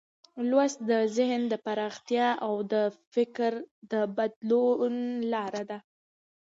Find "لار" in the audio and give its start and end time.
5.31-5.53